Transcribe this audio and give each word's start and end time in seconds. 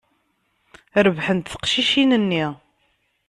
Rebḥent 1.05 1.51
teqcicin-nni. 1.51 2.45